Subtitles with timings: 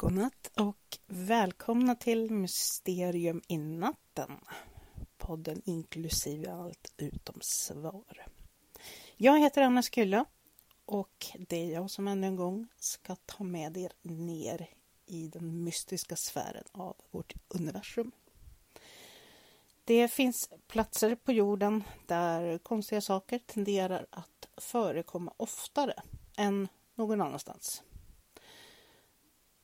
[0.00, 4.40] Godnatt och välkomna till Mysterium i natten.
[5.16, 8.26] Podden inklusive allt utom svar.
[9.16, 10.24] Jag heter Anna Skylla
[10.84, 14.70] och det är jag som ännu en gång ska ta med er ner
[15.06, 18.12] i den mystiska sfären av vårt universum.
[19.84, 25.94] Det finns platser på jorden där konstiga saker tenderar att förekomma oftare
[26.36, 27.82] än någon annanstans.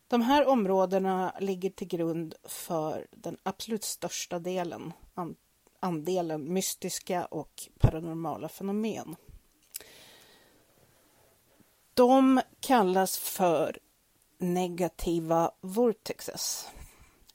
[0.07, 4.93] De här områdena ligger till grund för den absolut största delen,
[5.79, 9.15] andelen mystiska och paranormala fenomen.
[11.93, 13.79] De kallas för
[14.37, 16.69] negativa vortexes,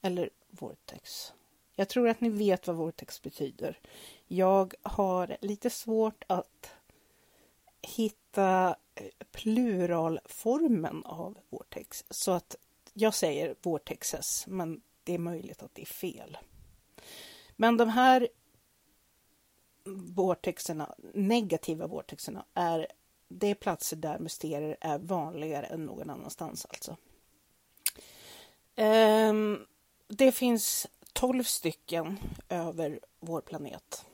[0.02, 1.32] eller vortex.
[1.74, 3.78] Jag tror att ni vet vad vortex betyder.
[4.26, 6.70] Jag har lite svårt att
[7.82, 12.04] hitta eh, pluralformen av vortex.
[12.10, 12.56] Så att
[12.92, 16.38] jag säger vortexes, men det är möjligt att det är fel.
[17.56, 18.28] Men de här
[20.14, 22.86] vortexerna, negativa vortexerna, är
[23.28, 26.96] det är platser där mysterier är vanligare än någon annanstans alltså.
[28.76, 29.66] Um,
[30.08, 32.18] det finns 12 stycken
[32.48, 34.06] över vår planet.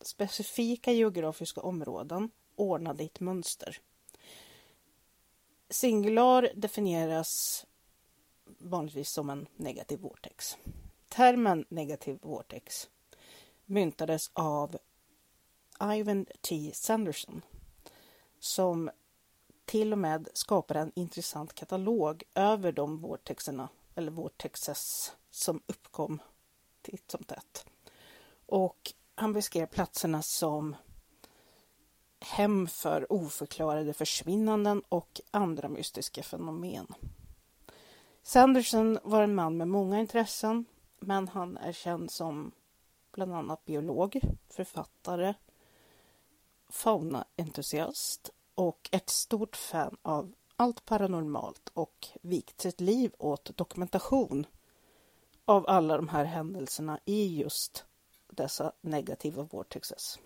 [0.00, 3.78] Specifika geografiska områden ordnade i ett mönster.
[5.70, 7.66] Singular definieras
[8.66, 10.56] vanligtvis som en negativ vortex.
[11.08, 12.88] Termen negativ vortex
[13.64, 14.76] myntades av
[15.80, 16.70] Ivan T.
[16.74, 17.42] Sanderson
[18.38, 18.90] som
[19.64, 26.18] till och med skapade en intressant katalog över de vortexerna eller vortexes som uppkom
[26.82, 27.66] titt som tätt.
[28.46, 30.76] Och han beskrev platserna som
[32.20, 36.94] hem för oförklarade försvinnanden och andra mystiska fenomen.
[38.26, 40.64] Sanderson var en man med många intressen,
[40.98, 42.52] men han är känd som
[43.12, 45.34] bland annat biolog, författare,
[46.68, 54.46] faunaentusiast och ett stort fan av allt paranormalt och vikt sitt liv åt dokumentation
[55.44, 57.84] av alla de här händelserna i just
[58.28, 60.18] dessa negativa vortexes.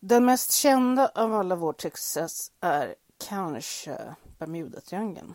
[0.00, 2.94] Den mest kända av alla vortexes är
[3.28, 5.34] kanske Bermudatriangeln.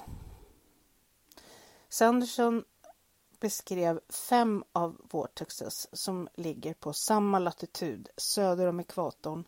[1.89, 2.63] Sanderson
[3.39, 9.43] beskrev fem av vortexes som ligger på samma latitud söder om ekvatorn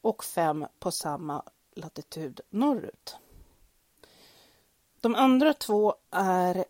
[0.00, 1.42] och fem på samma
[1.74, 3.16] latitud norrut.
[5.00, 6.64] De andra två är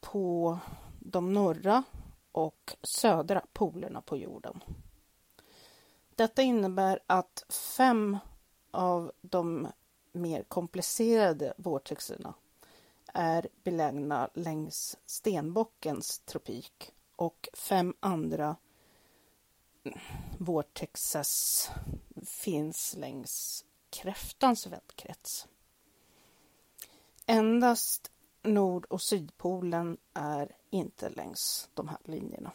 [0.00, 0.58] på
[0.98, 1.82] de norra
[2.32, 4.64] och södra polerna på jorden.
[6.14, 8.18] Detta innebär att fem
[8.70, 9.68] av de
[10.12, 12.34] mer komplicerade vårtexterna
[13.14, 18.56] är belägna längs stenbockens tropik och fem andra
[20.38, 21.70] vortexes
[22.26, 25.48] finns längs kräftans vändkrets.
[27.26, 28.10] Endast
[28.42, 32.52] Nord och Sydpolen är inte längs de här linjerna.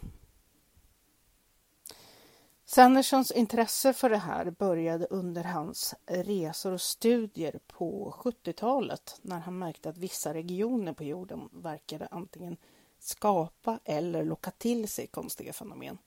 [2.75, 9.57] Sandersons intresse för det här började under hans resor och studier på 70-talet när han
[9.57, 12.57] märkte att vissa regioner på jorden verkade antingen
[12.99, 15.97] skapa eller locka till sig konstiga fenomen.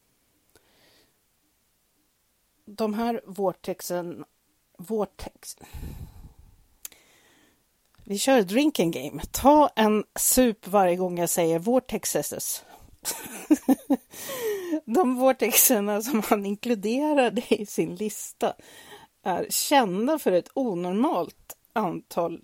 [2.64, 4.24] De här vortexen...
[4.78, 5.56] Vortex...
[8.04, 9.22] Vi kör drinking game.
[9.30, 12.64] Ta en sup varje gång jag säger vortexes.
[14.84, 18.54] De vortexerna som han inkluderade i sin lista
[19.22, 22.40] är kända för ett onormalt antal,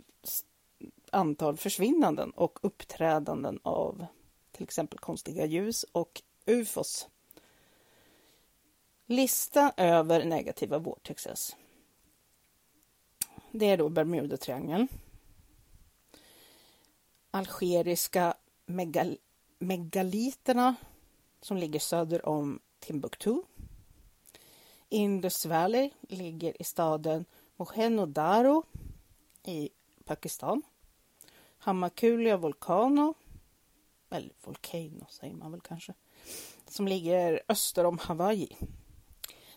[1.10, 4.06] antal försvinnanden och uppträdanden av
[4.52, 7.08] till exempel konstiga ljus och ufos.
[9.06, 11.56] Lista över negativa vortexes.
[13.50, 14.88] Det är då Bermudatriangeln.
[17.30, 18.34] Algeriska
[18.66, 19.18] megal
[19.58, 20.74] megaliterna
[21.40, 23.42] som ligger söder om Timbuktu.
[24.88, 27.24] Indus Valley ligger i staden
[27.56, 28.62] Mohenjo-Daro
[29.42, 29.70] i
[30.04, 30.62] Pakistan.
[31.58, 33.14] Hamakulia Volcano,
[34.10, 35.94] eller Volcano säger man väl kanske,
[36.68, 38.56] som ligger öster om Hawaii.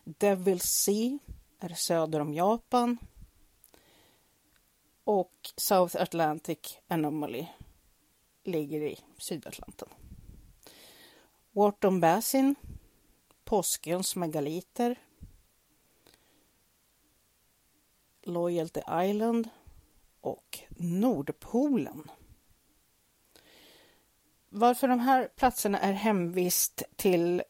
[0.03, 1.19] Devil Sea
[1.59, 2.97] är söder om Japan.
[5.03, 7.47] Och South Atlantic Anomaly
[8.47, 9.89] ligger i Sydatlanten.
[11.51, 12.55] Wharton Basin,
[13.43, 14.99] Påsköns megaliter,
[18.23, 19.49] Loyalty Island
[20.21, 22.11] och Nordpolen.
[24.49, 27.43] Varför de här platserna är hemvist till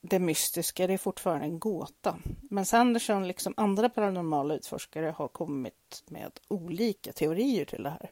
[0.00, 2.18] det mystiska det är fortfarande en gåta.
[2.50, 8.10] Men Sanderson, liksom andra paranormala utforskare, har kommit med olika teorier till det här.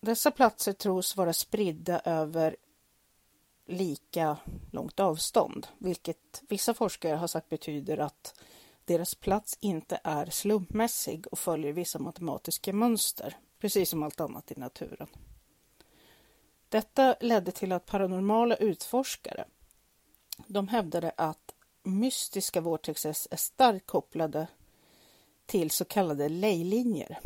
[0.00, 2.56] Dessa platser tros vara spridda över
[3.66, 4.36] lika
[4.72, 8.40] långt avstånd, vilket vissa forskare har sagt betyder att
[8.84, 14.54] deras plats inte är slumpmässig och följer vissa matematiska mönster, precis som allt annat i
[14.60, 15.08] naturen.
[16.68, 19.44] Detta ledde till att paranormala utforskare
[20.46, 24.46] de hävdade att mystiska vortexes är starkt kopplade
[25.46, 27.20] till så kallade lejlinjer.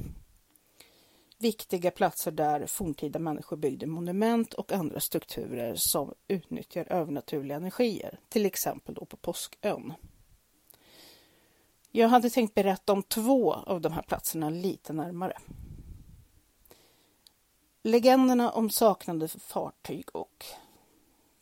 [1.42, 8.46] Viktiga platser där forntida människor byggde monument och andra strukturer som utnyttjar övernaturliga energier, till
[8.46, 9.92] exempel då på Påskön.
[11.90, 15.38] Jag hade tänkt berätta om två av de här platserna lite närmare.
[17.82, 20.44] Legenderna om saknade fartyg och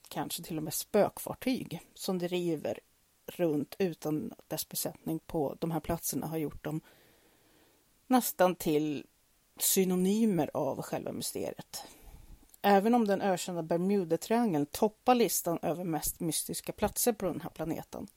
[0.09, 2.79] kanske till och med spökfartyg som driver
[3.27, 6.81] runt utan dess besättning på de här platserna har gjort dem
[8.07, 9.07] nästan till
[9.63, 11.85] synonymer av själva mysteriet.
[12.63, 18.09] Även om den ökända Bermudatriangeln toppar listan över mest mystiska platser på den här planeten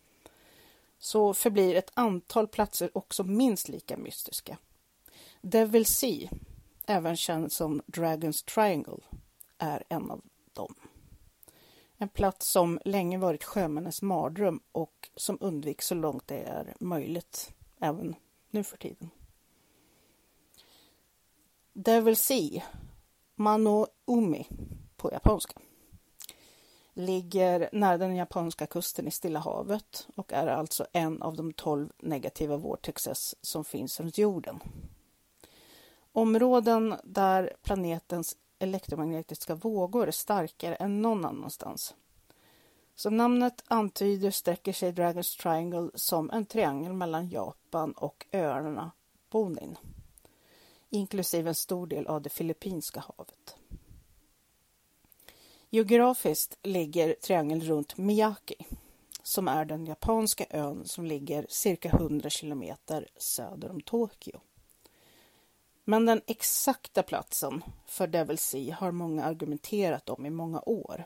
[1.03, 4.57] så förblir ett antal platser också minst lika mystiska.
[5.41, 6.29] Devil Sea,
[6.85, 9.03] även känd som Dragons Triangle,
[9.57, 10.21] är en av
[10.53, 10.75] dem.
[11.97, 17.53] En plats som länge varit sjömännens mardröm och som undviks så långt det är möjligt,
[17.79, 18.15] även
[18.49, 19.09] nu för tiden.
[21.75, 22.63] Devil Sea,
[23.35, 24.47] Mano Umi
[24.95, 25.53] på japanska,
[26.93, 31.89] ligger nära den japanska kusten i Stilla havet och är alltså en av de tolv
[31.99, 34.59] negativa vortexes som finns runt jorden.
[36.11, 41.95] Områden där planetens elektromagnetiska vågor är starkare än någon annanstans.
[42.95, 48.91] Som namnet antyder sträcker sig Dragons Triangle som en triangel mellan Japan och öarna
[49.29, 49.77] Bonin,
[50.93, 53.55] inklusive en stor del av det Filippinska havet.
[55.69, 58.55] Geografiskt ligger triangeln runt Miyaki,
[59.23, 64.39] som är den japanska ön som ligger cirka 100 kilometer söder om Tokyo.
[65.83, 71.05] Men den exakta platsen för Devil Sea har många argumenterat om i många år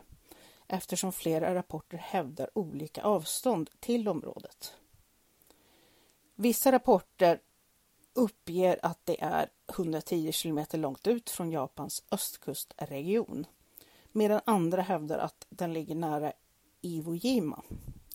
[0.67, 4.73] eftersom flera rapporter hävdar olika avstånd till området.
[6.35, 7.41] Vissa rapporter
[8.17, 13.45] uppger att det är 110 kilometer långt ut från Japans östkustregion
[14.11, 16.33] medan andra hävdar att den ligger nära
[16.81, 17.61] Iwo Jima,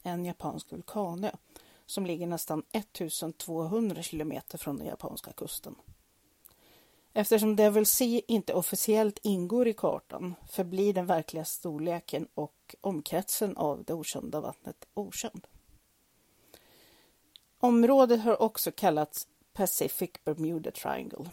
[0.03, 1.31] en japansk vulkanö
[1.87, 5.75] som ligger nästan 1200 kilometer från den japanska kusten.
[7.13, 13.85] Eftersom Devil Sea inte officiellt ingår i kartan förblir den verkliga storleken och omkretsen av
[13.85, 15.47] det okända vattnet okänd.
[17.59, 21.31] Området har också kallats Pacific Bermuda Triangle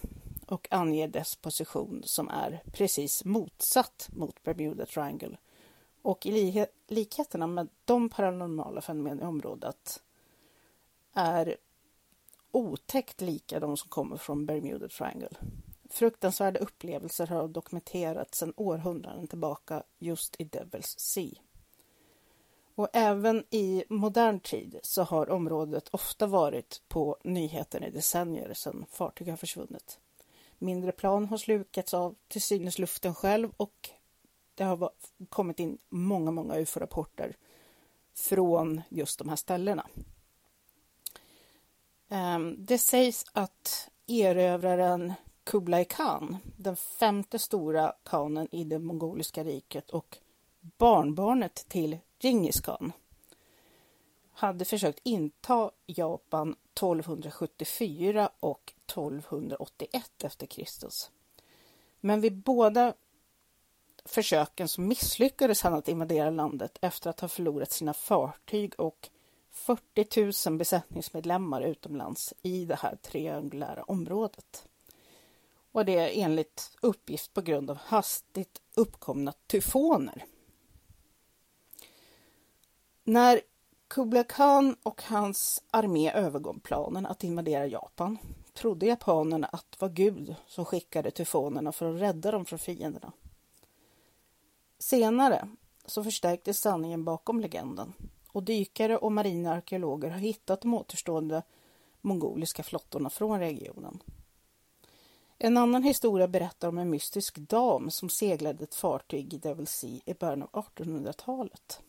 [0.47, 5.37] och anger dess position som är precis motsatt mot Bermuda Triangle.
[6.01, 10.03] Och i likheterna med de paranormala fenomen i området
[11.13, 11.57] är
[12.51, 15.37] otäckt lika de som kommer från Bermuda Triangle.
[15.89, 21.31] Fruktansvärda upplevelser har dokumenterats sedan århundraden tillbaka just i Devil's Sea.
[22.79, 28.85] Och även i modern tid så har området ofta varit på nyheten i decennier sedan
[28.89, 29.99] fartyg har försvunnit.
[30.57, 33.89] Mindre plan har slukats av till synes luften själv och
[34.55, 34.91] det har
[35.29, 37.35] kommit in många, många ufo-rapporter
[38.15, 39.87] från just de här ställena.
[42.09, 49.89] Ehm, det sägs att erövraren Kublai Khan, den femte stora khanen i det mongoliska riket
[49.89, 50.17] och
[50.61, 52.91] barnbarnet till Djingis khan,
[54.33, 61.11] hade försökt inta Japan 1274 och 1281 efter Kristus.
[61.99, 62.93] Men vid båda
[64.05, 69.09] försöken så misslyckades han att invadera landet efter att ha förlorat sina fartyg och
[69.51, 74.65] 40 000 besättningsmedlemmar utomlands i det här triangulära området
[75.71, 80.25] och det är enligt uppgift på grund av hastigt uppkomna tyfoner.
[83.09, 83.41] När
[83.87, 88.17] Kublai Khan och hans armé övergav planen att invadera Japan
[88.53, 93.11] trodde japanerna att det var Gud som skickade tyfonerna för att rädda dem från fienderna.
[94.79, 95.49] Senare
[95.85, 97.93] så förstärktes sanningen bakom legenden
[98.31, 101.43] och dykare och marina arkeologer har hittat de återstående
[102.01, 104.03] mongoliska flottorna från regionen.
[105.37, 109.99] En annan historia berättar om en mystisk dam som seglade ett fartyg i Devil Sea
[110.05, 111.81] i början av 1800-talet.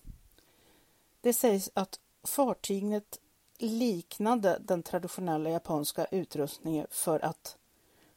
[1.21, 3.21] Det sägs att fartyget
[3.59, 7.57] liknade den traditionella japanska utrustningen för att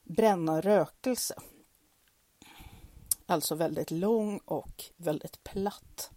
[0.04, 1.36] bränna rökelse.
[3.26, 6.12] Alltså väldigt lång och väldigt platt.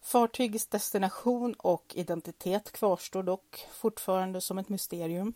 [0.00, 5.34] Fartygets destination och identitet kvarstår dock fortfarande som ett mysterium.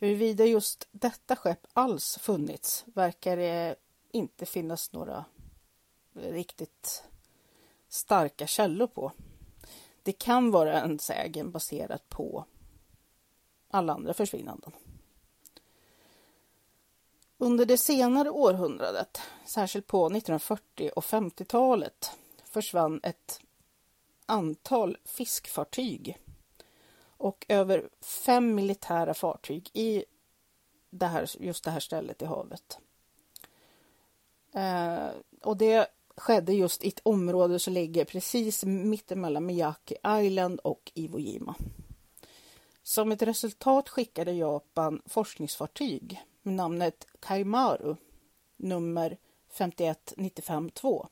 [0.00, 3.76] Huruvida just detta skepp alls funnits verkar det
[4.10, 5.24] inte finnas några
[6.12, 7.04] riktigt
[7.88, 9.12] starka källor på.
[10.02, 12.44] Det kan vara en sägen baserad på
[13.70, 14.72] alla andra försvinnanden.
[17.38, 22.10] Under det senare århundradet, särskilt på 1940 och 50-talet,
[22.44, 23.40] försvann ett
[24.26, 26.18] antal fiskfartyg
[27.16, 30.04] och över fem militära fartyg i
[30.90, 32.78] det här, just det här stället i havet.
[34.52, 35.08] Eh,
[35.42, 35.86] och det
[36.20, 41.54] skedde just i ett område som ligger precis mittemellan Miyake Island och Iwo Jima.
[42.82, 47.96] Som ett resultat skickade Japan forskningsfartyg med namnet Kaimaru
[48.56, 49.18] nummer
[49.52, 51.08] 51952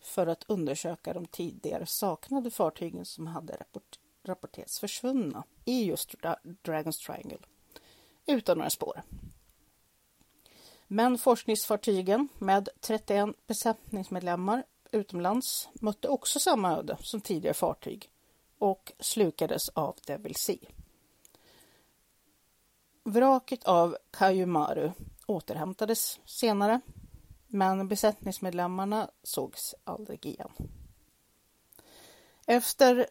[0.00, 6.14] för att undersöka de tidigare saknade fartygen som hade rapport rapporterats försvunna i just
[6.62, 7.38] Dragons Triangle
[8.26, 9.02] utan några spår.
[10.94, 18.10] Men forskningsfartygen med 31 besättningsmedlemmar utomlands mötte också samma öde som tidigare fartyg
[18.58, 20.70] och slukades av Devil Sea.
[23.04, 24.92] Vraket av Kajumaru
[25.26, 26.80] återhämtades senare
[27.46, 30.50] men besättningsmedlemmarna sågs aldrig igen.
[32.46, 33.06] Efter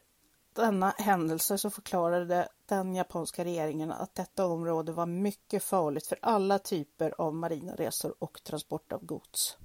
[0.54, 6.60] denna händelse så förklarade den japanska regeringen att detta område var mycket farligt för alla
[6.60, 9.58] typer av marina resor och transport av gods.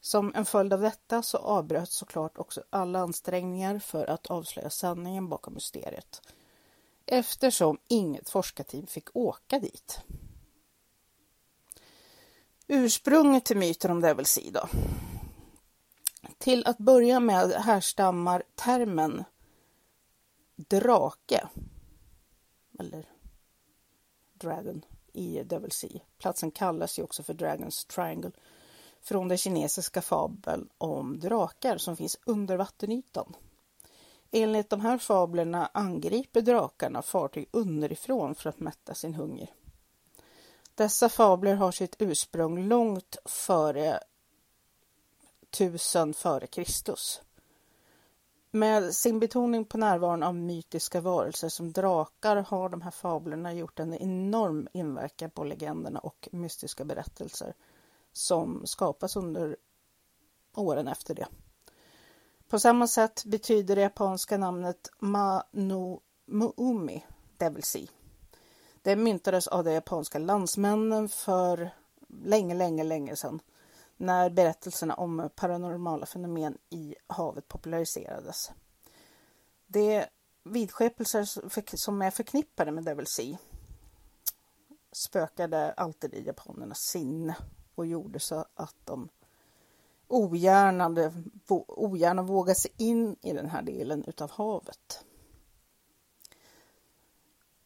[0.00, 5.28] Som en följd av detta så avbröts såklart också alla ansträngningar för att avslöja sanningen
[5.28, 6.22] bakom mysteriet
[7.10, 10.00] eftersom inget forskarteam fick åka dit.
[12.66, 14.68] Ursprunget till myten om Devil Sea då.
[16.38, 19.24] Till att börja med härstammar termen
[20.56, 21.48] drake
[22.78, 23.06] eller
[24.34, 26.00] Dragon i Devil Sea.
[26.18, 28.30] Platsen kallas ju också för Dragons Triangle
[29.00, 33.36] från den kinesiska fabeln om drakar som finns under vattenytan.
[34.30, 39.50] Enligt de här fablerna angriper drakarna fartyg underifrån för att mätta sin hunger.
[40.74, 44.00] Dessa fabler har sitt ursprung långt före
[45.50, 47.20] 1000 före Kristus.
[48.50, 53.78] Med sin betoning på närvaron av mytiska varelser som drakar har de här fablerna gjort
[53.78, 57.54] en enorm inverkan på legenderna och mystiska berättelser
[58.12, 59.56] som skapas under
[60.54, 61.26] åren efter det.
[62.48, 67.04] På samma sätt betyder det japanska namnet Mano Muumi,
[67.36, 67.86] Devil Sea.
[68.82, 71.70] Det myntades av de japanska landsmännen för
[72.08, 73.40] länge, länge, länge sedan
[74.00, 78.50] när berättelserna om paranormala fenomen i havet populariserades.
[79.66, 80.04] De
[80.44, 83.38] vidskepelser som är förknippade med Devil Sea
[84.92, 87.36] spökade alltid i japanernas sinne
[87.74, 89.08] och gjorde så att de
[90.08, 91.12] ogärna,
[91.68, 95.04] ogärna vågade sig in i den här delen utav havet.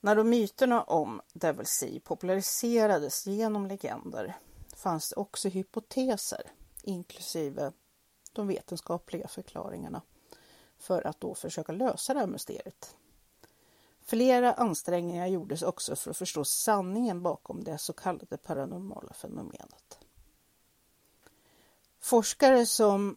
[0.00, 4.38] När då myterna om Devil Sea populariserades genom legender
[4.82, 7.72] fanns det också hypoteser, inklusive
[8.32, 10.02] de vetenskapliga förklaringarna,
[10.78, 12.96] för att då försöka lösa det här mysteriet.
[14.04, 19.98] Flera ansträngningar gjordes också för att förstå sanningen bakom det så kallade paranormala fenomenet.
[22.00, 23.16] Forskare som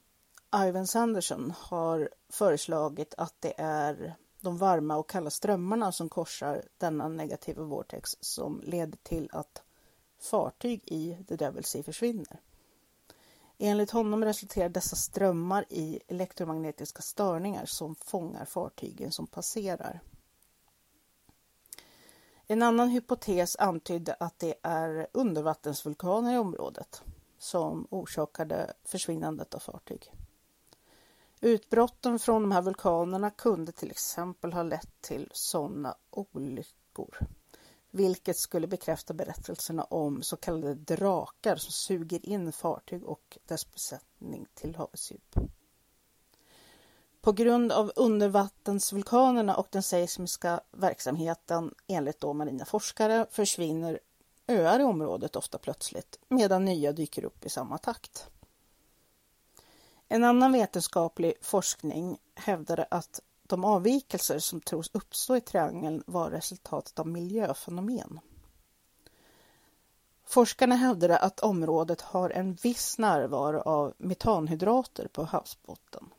[0.56, 7.08] Ivan Sanderson har föreslagit att det är de varma och kalla strömmarna som korsar denna
[7.08, 9.65] negativa vortex som leder till att
[10.26, 12.40] fartyg i The Devil Sea försvinner.
[13.58, 20.00] Enligt honom resulterar dessa strömmar i elektromagnetiska störningar som fångar fartygen som passerar.
[22.48, 27.04] En annan hypotes antydde att det är undervattensvulkaner i området
[27.38, 30.12] som orsakade försvinnandet av fartyg.
[31.42, 37.18] Utbrotten från de här vulkanerna kunde till exempel ha lett till sådana olyckor
[37.96, 44.46] vilket skulle bekräfta berättelserna om så kallade drakar som suger in fartyg och dess besättning
[44.54, 45.36] till havets djup.
[47.22, 54.00] På grund av undervattensvulkanerna och den seismiska verksamheten enligt då marina forskare försvinner
[54.48, 58.30] öar i området ofta plötsligt medan nya dyker upp i samma takt.
[60.08, 67.00] En annan vetenskaplig forskning hävdade att de avvikelser som tros uppstå i triangeln var resultatet
[67.00, 68.20] av miljöfenomen.
[70.26, 76.10] Forskarna hävdade att området har en viss närvaro av metanhydrater på havsbotten.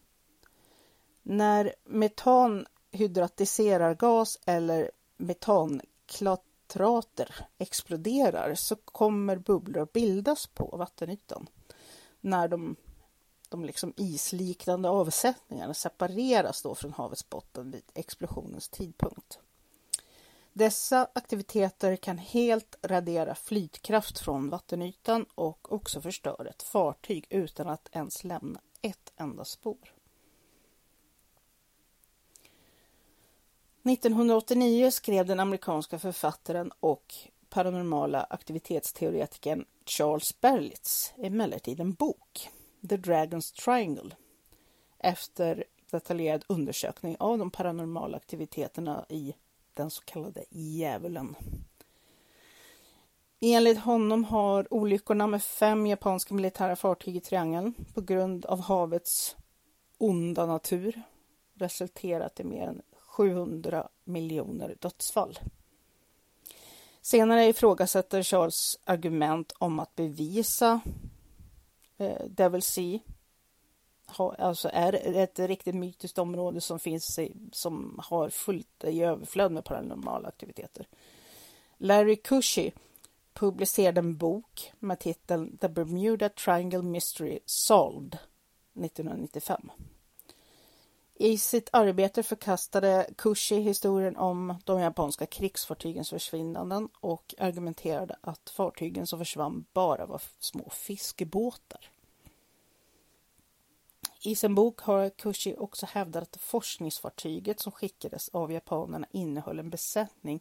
[1.23, 11.49] När metan hydratiserar gas eller metanklatrater exploderar så kommer bubblor bildas på vattenytan
[12.21, 12.77] när de
[13.49, 19.39] de liksom isliknande avsättningarna separeras då från havets botten vid explosionens tidpunkt.
[20.53, 27.89] Dessa aktiviteter kan helt radera flytkraft från vattenytan och också förstöra ett fartyg utan att
[27.93, 29.93] ens lämna ett enda spår.
[33.85, 37.15] 1989 skrev den amerikanska författaren och
[37.49, 42.51] paranormala aktivitetsteoretikern Charles Berlitz emellertid en bok
[42.89, 44.11] The Dragon's Triangle
[44.99, 49.35] efter detaljerad undersökning av de paranormala aktiviteterna i
[49.75, 51.37] den så kallade djävulen.
[53.41, 59.37] Enligt honom har olyckorna med fem japanska militära fartyg i triangeln på grund av havets
[59.99, 61.03] onda natur
[61.55, 65.39] resulterat i mer än 700 miljoner dödsfall.
[67.03, 70.81] Senare ifrågasätter Charles argument om att bevisa
[71.99, 72.99] Eh, Devil Sea
[74.07, 79.53] ha, alltså är ett riktigt mytiskt område som finns i, som har fullt i överflöd
[79.53, 80.89] med paranormala aktiviteter.
[81.79, 82.71] Larry Cushy
[83.35, 88.19] publicerade en bok med titeln The Bermuda Triangle Mystery Solved
[88.75, 89.71] 1995.
[91.19, 99.07] I sitt arbete förkastade Kushi historien om de japanska krigsfartygens försvinnanden och argumenterade att fartygen
[99.07, 101.91] som försvann bara var små fiskebåtar.
[104.21, 109.71] I sin bok har Kushi också hävdat att forskningsfartyget som skickades av japanerna innehöll en
[109.71, 110.41] besättning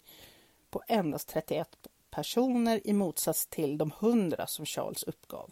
[0.69, 5.51] på endast 31 personer i motsats till de 100 som Charles uppgav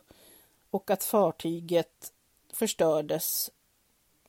[0.70, 2.14] och att fartyget
[2.54, 3.50] förstördes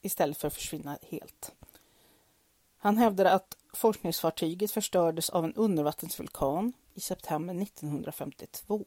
[0.04, 1.52] istället för att försvinna helt.
[2.76, 8.86] Han hävdade att forskningsfartyget förstördes av en undervattensvulkan i september 1952.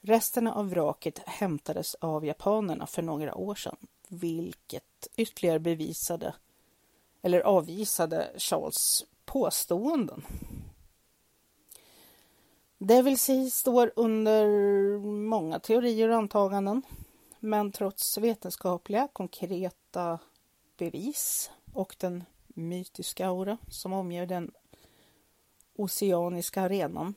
[0.00, 3.76] Resterna av vraket hämtades av japanerna för några år sedan,
[4.08, 6.34] vilket ytterligare bevisade
[7.22, 10.22] eller avvisade Charles påståenden.
[12.78, 14.46] Devil Sea står under
[15.28, 16.82] många teorier och antaganden,
[17.40, 19.76] men trots vetenskapliga konkreta
[20.76, 24.52] bevis och den mytiska aura som omger den
[25.76, 27.14] oceaniska arenan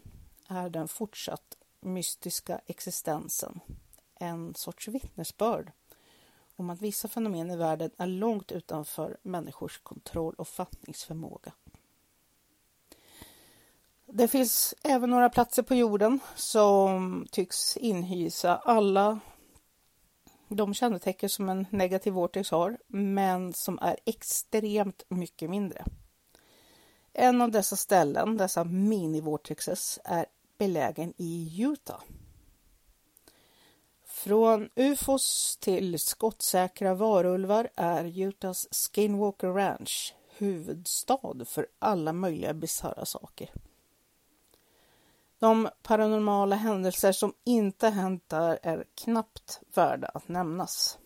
[0.47, 3.59] är den fortsatt mystiska existensen
[4.15, 5.71] en sorts vittnesbörd
[6.55, 11.53] om att vissa fenomen i världen är långt utanför människors kontroll och fattningsförmåga.
[14.05, 19.19] Det finns även några platser på jorden som tycks inhysa alla
[20.47, 25.85] de kännetecken som en negativ vortex har, men som är extremt mycket mindre.
[27.13, 30.25] En av dessa ställen, dessa mini-vortexes, är
[30.57, 32.01] belägen i Utah.
[34.05, 43.51] Från ufos till skottsäkra varulvar är Utahs Skinwalker Ranch huvudstad för alla möjliga bisarra saker.
[45.45, 50.97] De paranormala händelser som inte hänt där är knappt värda att nämnas.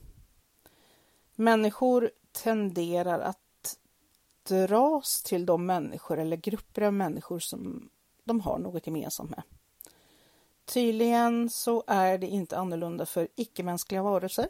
[1.36, 3.78] Människor tenderar att
[4.44, 7.90] dras till de människor eller grupper av människor som
[8.24, 9.44] de har något gemensamt med.
[10.66, 14.48] Tydligen så är det inte annorlunda för icke-mänskliga varelser.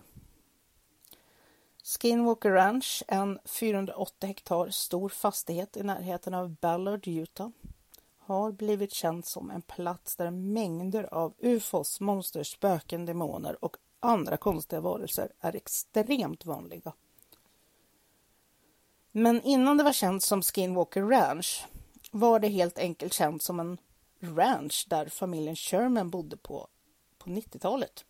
[1.84, 7.50] Skinwalker Ranch, en 480 hektar stor fastighet i närheten av Ballard, Utah,
[8.30, 14.38] har blivit känt som en plats där mängder av ufos, monster, spöken, demoner och andra
[14.38, 16.94] konstiga varelser är extremt vanliga.
[19.12, 21.66] Men innan det var känt som Skinwalker Ranch
[22.12, 23.78] var det helt enkelt känt som en
[24.20, 26.68] ranch där familjen Sherman bodde på,
[27.18, 28.06] på 90-talet.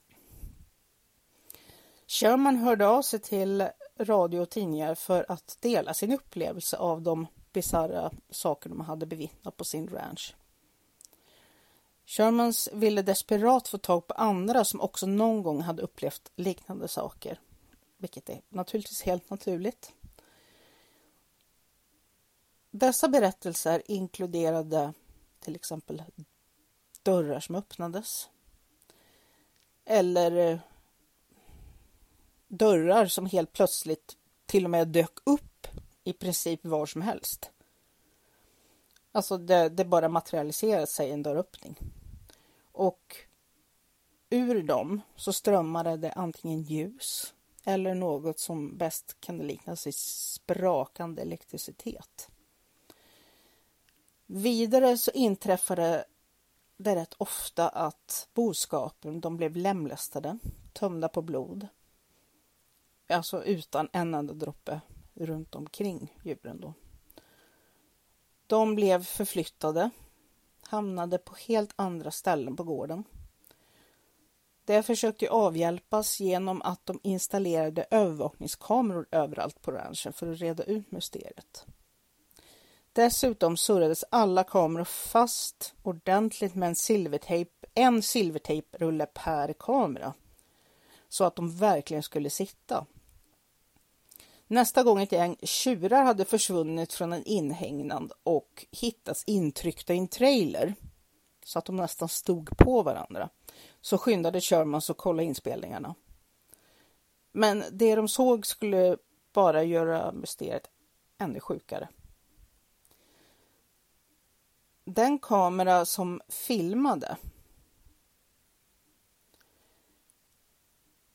[2.08, 7.28] Sherman hörde av sig till radio och tidningar för att dela sin upplevelse av de
[7.54, 10.36] bisarra saker de hade bevittnat på sin ranch.
[12.06, 17.40] Shermans ville desperat få tag på andra som också någon gång hade upplevt liknande saker.
[17.98, 19.94] vilket är naturligtvis helt naturligt.
[22.72, 24.94] Dessa berättelser inkluderade
[25.40, 26.04] till exempel
[27.04, 28.30] dörrar som öppnades
[29.86, 30.60] eller eh,
[32.48, 35.68] dörrar som helt plötsligt till och med dök upp
[36.04, 37.52] i princip var som helst.
[39.12, 41.76] Alltså det, det bara materialiserade sig en dörröppning.
[42.72, 43.16] Och
[44.30, 47.34] ur dem så strömmade det antingen ljus
[47.64, 52.30] eller något som bäst kan liknas vid sprakande elektricitet.
[54.26, 56.06] Vidare så inträffade
[56.78, 60.38] det rätt ofta att boskapen de blev lemlästade,
[60.74, 61.68] tömda på blod.
[63.08, 64.82] Alltså utan en enda droppe
[65.20, 66.74] runt omkring djuren då.
[68.48, 69.90] De blev förflyttade,
[70.62, 73.04] hamnade på helt andra ställen på gården.
[74.66, 80.92] Det försökte avhjälpas genom att de installerade övervakningskameror överallt på ranchen för att reda ut
[80.92, 81.66] mysteriet.
[82.94, 90.14] Dessutom surrades alla kameror fast ordentligt med en silvertejp, en silvertejprulle per kamera.
[91.10, 92.86] Så att de verkligen skulle sitta.
[94.52, 100.08] Nästa gång ett gäng tjurar hade försvunnit från en inhägnad och hittats intryckta i en
[100.08, 100.76] trailer
[101.44, 103.30] så att de nästan stod på varandra
[103.82, 105.96] så skyndade Shermans att kolla inspelningarna.
[107.32, 108.98] Men det de såg skulle
[109.34, 110.70] bara göra mysteriet
[111.18, 111.90] ännu sjukare.
[114.84, 117.18] Den kamera som filmade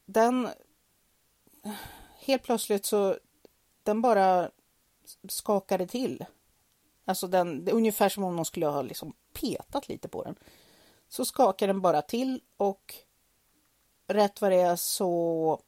[0.05, 0.49] den
[2.25, 3.17] helt plötsligt så
[3.85, 4.51] den bara
[5.27, 6.25] skakade till.
[7.05, 10.35] Alltså den, det är ungefär som om någon skulle ha liksom petat lite på den.
[11.09, 12.95] Så skakade den bara till och
[14.07, 15.61] rätt vad det är så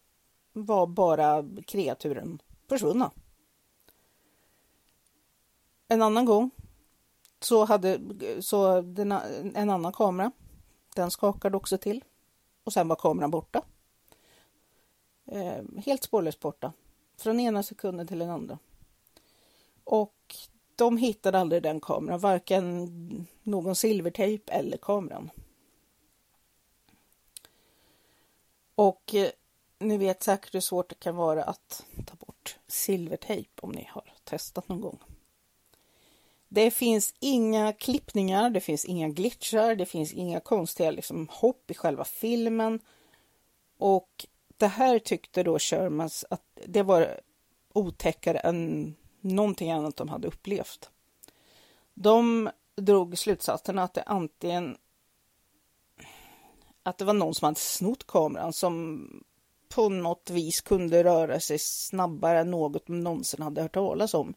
[0.54, 3.12] var bara kreaturen försvunna.
[5.88, 6.52] En annan gång
[7.40, 8.00] så hade
[8.42, 9.12] så den,
[9.56, 10.32] en annan kamera.
[10.96, 12.04] Den skakade också till
[12.64, 13.62] och sen var kameran borta.
[15.26, 16.74] Eh, helt spårlöst borta
[17.18, 18.60] från ena sekunden till den andra.
[19.84, 20.36] Och
[20.76, 25.30] de hittade aldrig den kameran, varken någon silvertejp eller kameran.
[28.76, 29.30] Och eh,
[29.80, 34.14] ni vet säkert hur svårt det kan vara att ta bort silvertejp om ni har
[34.24, 35.00] testat någon gång.
[36.50, 41.74] Det finns inga klippningar, det finns inga glitchar, det finns inga konstiga liksom, hopp i
[41.74, 42.80] själva filmen.
[43.78, 44.26] Och
[44.58, 47.20] det här tyckte då Shermans att det var
[47.74, 50.90] otäckare än någonting annat de hade upplevt.
[51.94, 54.78] De drog slutsatsen att det antingen
[56.84, 59.08] att det var någon som hade snott kameran som
[59.70, 64.34] på något vis kunde röra sig snabbare än något de någonsin hade hört talas om.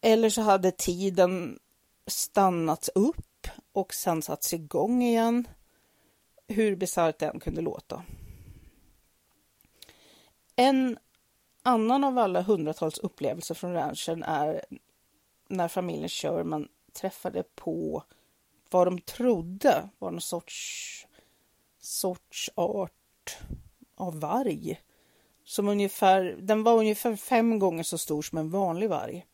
[0.00, 1.58] Eller så hade tiden
[2.06, 5.48] stannats upp och sen satts igång igen.
[6.48, 8.02] Hur bisarrt det än kunde låta.
[10.60, 10.98] En
[11.62, 14.64] annan av alla hundratals upplevelser från ranchen är
[15.48, 18.02] när familjen Sherman träffade på
[18.70, 21.06] vad de trodde var någon sorts,
[21.80, 23.38] sorts art
[23.94, 24.80] av varg.
[25.44, 29.26] Som ungefär, den var ungefär fem gånger så stor som en vanlig varg.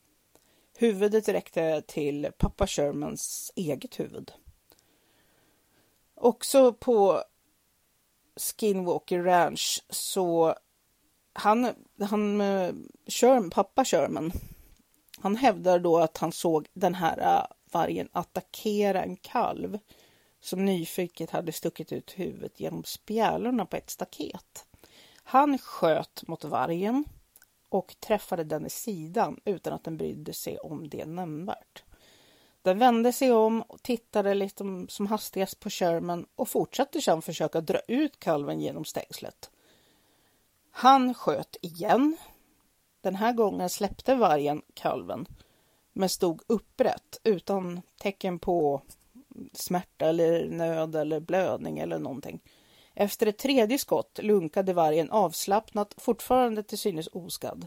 [0.76, 4.32] Huvudet räckte till pappa Shermans eget huvud.
[6.14, 7.22] Också på
[8.36, 10.54] Skinwalker Ranch så
[11.34, 12.74] han, han eh,
[13.06, 14.32] Sherman, pappa Sherman,
[15.18, 19.78] han hävdar då att han såg den här eh, vargen attackera en kalv
[20.40, 24.66] som nyfiket hade stuckit ut huvudet genom spjälorna på ett staket.
[25.22, 27.04] Han sköt mot vargen
[27.68, 31.84] och träffade den i sidan utan att den brydde sig om det nämnvärt.
[32.62, 37.60] Den vände sig om och tittade lite som hastigast på Sherman och fortsatte sedan försöka
[37.60, 39.50] dra ut kalven genom stängslet.
[40.76, 42.16] Han sköt igen.
[43.00, 45.26] Den här gången släppte vargen kalven
[45.92, 48.82] men stod upprätt utan tecken på
[49.52, 52.40] smärta eller nöd eller blödning eller någonting.
[52.94, 57.66] Efter ett tredje skott lunkade vargen avslappnat, fortfarande till synes oskadd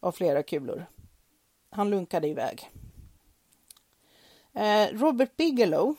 [0.00, 0.86] av flera kulor.
[1.70, 2.70] Han lunkade iväg.
[4.52, 5.94] Eh, Robert Bigelow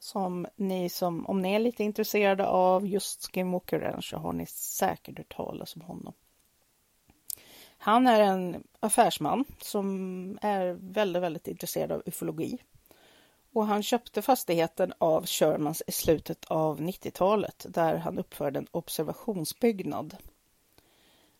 [0.00, 5.18] som ni som, om ni är lite intresserade av just Skinwalker så har ni säkert
[5.18, 6.12] hört talas om honom.
[7.78, 12.58] Han är en affärsman som är väldigt, väldigt intresserad av ufologi
[13.52, 20.16] Och han köpte fastigheten av Shermans i slutet av 90-talet där han uppförde en observationsbyggnad.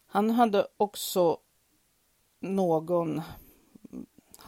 [0.06, 1.38] Han hade också
[2.40, 3.22] någon,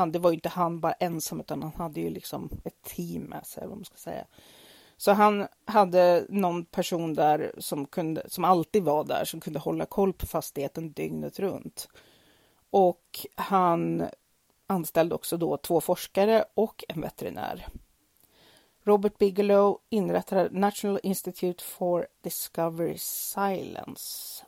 [0.03, 3.23] han, det var ju inte han bara ensam utan han hade ju liksom ett team
[3.23, 4.25] med sig, vad man ska säga.
[4.97, 9.87] Så han hade någon person där som, kunde, som alltid var där, som kunde hålla
[9.87, 11.89] koll på fastigheten dygnet runt.
[12.71, 14.09] Och han
[14.67, 17.69] anställde också då två forskare och en veterinär.
[18.85, 24.45] Robert Bigelow inrättade National Institute for Discovery Silence,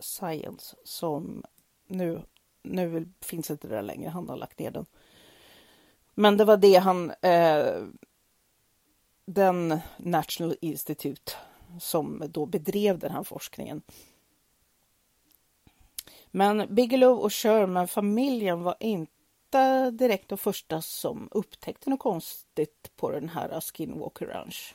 [0.00, 1.44] Science som
[1.86, 2.22] nu,
[2.62, 4.86] nu finns inte det där längre, han har lagt ner den.
[6.14, 7.84] Men det var det han, eh,
[9.24, 11.32] den National Institute
[11.80, 13.82] som då bedrev den här forskningen.
[16.30, 23.28] Men Bigelow och Sherman-familjen var inte direkt de första som upptäckte något konstigt på den
[23.28, 24.74] här Skinwalker Ranch.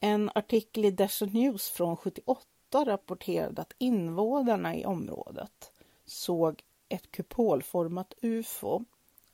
[0.00, 5.72] En artikel i Desert News från 78 rapporterade att invånarna i området
[6.04, 8.84] såg ett kupolformat UFO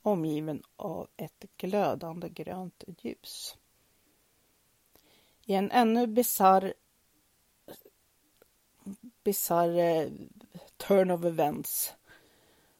[0.01, 3.57] omgiven av ett glödande grönt ljus.
[5.45, 6.73] I en ännu bisarr
[9.23, 10.11] bisarr eh,
[10.77, 11.93] turn of events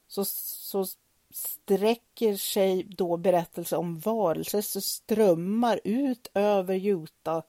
[0.07, 0.85] så, så
[1.33, 7.43] sträcker sig då berättelser om varelser som strömmar ut över Utah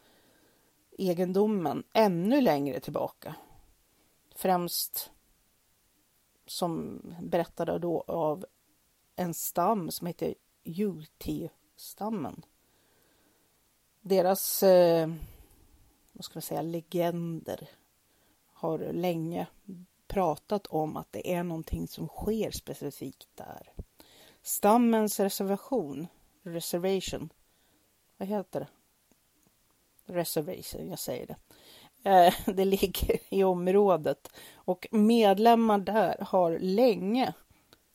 [0.98, 3.35] egendomen ännu längre tillbaka.
[4.35, 5.12] Främst
[6.53, 8.47] som berättade då av
[9.17, 10.35] en stam som heter
[10.65, 12.45] UT-stammen.
[14.01, 15.12] Deras, eh,
[16.12, 17.69] vad ska man säga, legender
[18.53, 19.47] har länge
[20.07, 23.73] pratat om att det är någonting som sker specifikt där.
[24.43, 26.07] Stammens reservation,
[26.43, 27.33] reservation,
[28.17, 28.69] vad heter det?
[30.12, 31.37] Reservation, jag säger det.
[32.03, 37.33] Eh, det ligger i området och medlemmar där har länge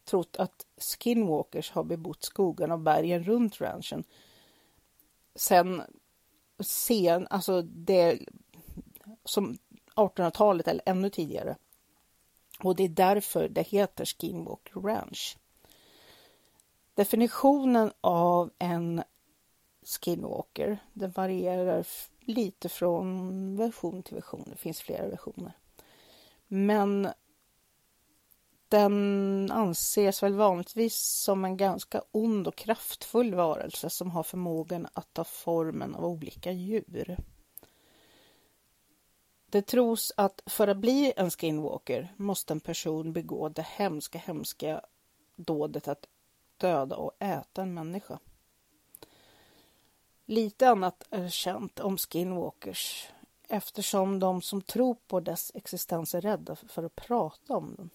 [0.05, 4.03] trott att skinwalkers har bebott skogarna och bergen runt ranchen.
[5.35, 5.81] Sen
[6.59, 8.19] sen, alltså det
[9.25, 9.57] som
[9.95, 11.55] 1800-talet eller ännu tidigare.
[12.59, 15.37] Och det är därför det heter Skinwalker Ranch.
[16.95, 19.03] Definitionen av en
[19.83, 21.85] skinwalker, den varierar
[22.27, 24.43] lite från version till version.
[24.47, 25.57] Det finns flera versioner.
[26.47, 27.07] Men
[28.69, 35.13] den anses väl vanligtvis som en ganska ond och kraftfull varelse som har förmågan att
[35.13, 37.17] ta formen av olika djur.
[39.49, 44.81] Det tros att för att bli en skinwalker måste en person begå det hemska, hemska
[45.35, 46.05] dådet att
[46.57, 48.19] döda och äta en människa.
[50.29, 53.09] Lite annat är känt om skinwalkers
[53.47, 57.89] eftersom de som tror på dess existens är rädda för att prata om den.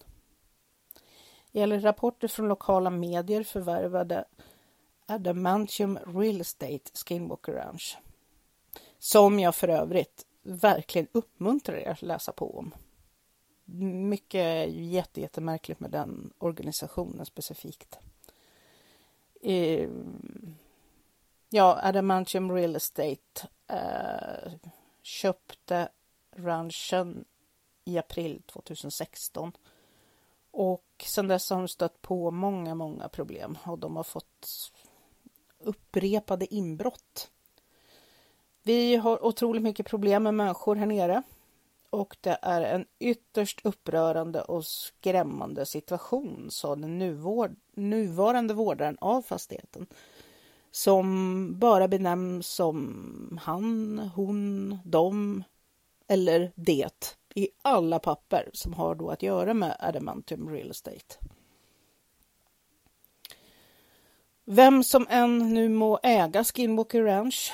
[1.51, 4.25] Gäller rapporter från lokala medier förvärvade
[5.05, 7.97] Adamantium Real Estate Skinwalker Ranch.
[8.99, 12.73] Som jag för övrigt verkligen uppmuntrar er att läsa på om.
[14.09, 17.99] Mycket jätte, jättemärkligt med den organisationen specifikt.
[19.41, 20.57] Ehm
[21.53, 24.53] ja, Adamantium Real Estate eh,
[25.01, 25.89] köpte
[26.35, 27.25] ranchen
[27.85, 29.51] i april 2016.
[30.51, 34.71] Och sedan dess har de stött på många, många problem och de har fått
[35.59, 37.29] upprepade inbrott
[38.65, 41.23] vi har otroligt mycket problem med människor här nere
[41.89, 46.99] och det är en ytterst upprörande och skrämmande situation, sa den
[47.75, 49.87] nuvarande vårdaren av fastigheten
[50.75, 55.43] som bara benämns som han, hon, dom
[56.07, 61.15] eller det i alla papper som har då att göra med Adamantium Real Estate.
[64.45, 67.53] Vem som än nu må äga Skinwalker Ranch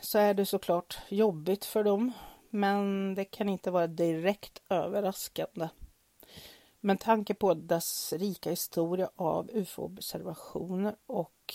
[0.00, 2.12] så är det såklart jobbigt för dem,
[2.50, 5.68] men det kan inte vara direkt överraskande.
[6.80, 11.54] Med tanke på dess rika historia av ufo-observationer och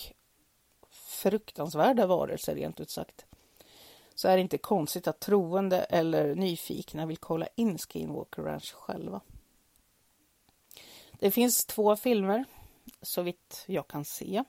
[1.22, 3.26] fruktansvärda varelser rent ut sagt,
[4.16, 9.22] så är det inte konstigt att troende eller nyfikna vill kolla in Skinwalker Ranch själva.
[11.20, 12.46] Det finns två filmer,
[13.02, 14.44] så vitt jag kan se,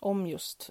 [0.00, 0.70] om just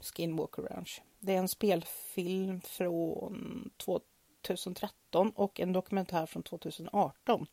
[0.00, 1.02] Skinwalker Ranch.
[1.18, 7.46] Det är en spelfilm från 2013 och en dokumentär från 2018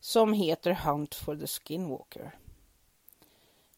[0.00, 2.38] som heter Hunt for the Skinwalker.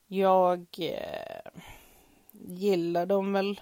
[0.07, 1.40] Jag eh,
[2.51, 3.61] gillar dem väl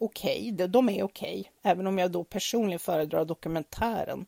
[0.00, 0.52] okej.
[0.54, 0.66] Okay.
[0.66, 1.52] De är okej, okay.
[1.62, 4.26] även om jag då personligen föredrar dokumentären.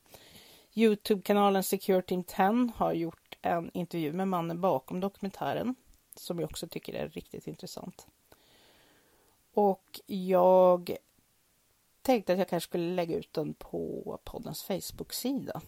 [0.74, 5.74] Youtube-kanalen Secure Team 10 har gjort en intervju med mannen bakom dokumentären
[6.14, 8.06] som jag också tycker är riktigt intressant.
[9.54, 10.96] Och jag
[12.02, 15.60] tänkte att jag kanske skulle lägga ut den på poddens Facebook-sida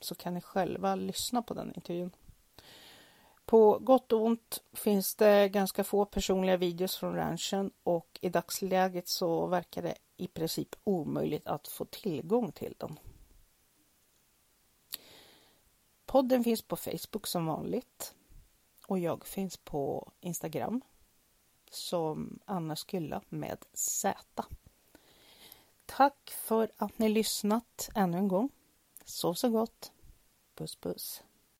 [0.00, 2.10] så kan ni själva lyssna på den intervjun.
[3.48, 9.08] På gott och ont finns det ganska få personliga videos från ranchen och i dagsläget
[9.08, 12.98] så verkar det i princip omöjligt att få tillgång till den.
[16.06, 18.14] Podden finns på Facebook som vanligt
[18.86, 20.80] och jag finns på Instagram
[21.70, 24.44] som Anna Skylla med Z.
[25.86, 28.50] Tack för att ni lyssnat ännu en gång.
[29.04, 29.92] Sov så gott.
[30.54, 31.22] Puss puss.